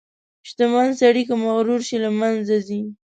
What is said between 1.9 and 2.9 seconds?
له منځه ځي.